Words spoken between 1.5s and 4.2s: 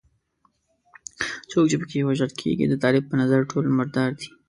څوک چې په کې وژل کېږي د طالب په نظر ټول مردار